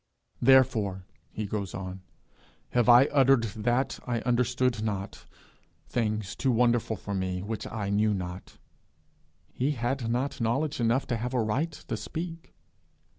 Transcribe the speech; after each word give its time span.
'Therefore,' 0.41 1.05
he 1.29 1.45
goes 1.45 1.75
on, 1.75 2.01
'have 2.71 2.89
I 2.89 3.05
uttered 3.13 3.43
that 3.55 3.99
I 4.07 4.21
understood 4.21 4.83
not; 4.83 5.27
things 5.85 6.35
too 6.35 6.51
wonderful 6.51 6.95
for 6.95 7.13
me, 7.13 7.43
which 7.43 7.67
I 7.67 7.91
knew 7.91 8.11
not.' 8.11 8.57
He 9.53 9.73
had 9.73 10.09
not 10.09 10.41
knowledge 10.41 10.79
enough 10.79 11.05
to 11.05 11.17
have 11.17 11.35
a 11.35 11.43
right 11.43 11.69
to 11.71 11.95
speak. 11.95 12.55